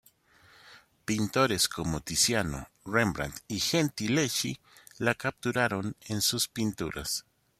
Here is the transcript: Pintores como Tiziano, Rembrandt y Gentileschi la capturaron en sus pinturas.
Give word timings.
Pintores 1.05 1.69
como 1.69 1.99
Tiziano, 2.01 2.69
Rembrandt 2.85 3.37
y 3.47 3.59
Gentileschi 3.59 4.59
la 4.97 5.13
capturaron 5.13 5.95
en 6.07 6.21
sus 6.23 6.47
pinturas. 6.47 7.23